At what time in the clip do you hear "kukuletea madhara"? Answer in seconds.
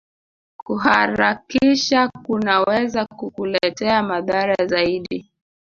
3.05-4.65